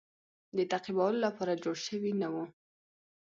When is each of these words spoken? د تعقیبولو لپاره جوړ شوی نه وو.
د 0.57 0.59
تعقیبولو 0.71 1.19
لپاره 1.25 1.59
جوړ 1.63 1.75
شوی 1.87 2.11
نه 2.21 2.27
وو. 2.33 2.43